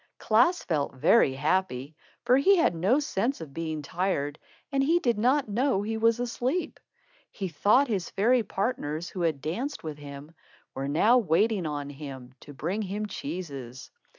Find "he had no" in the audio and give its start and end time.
2.37-2.99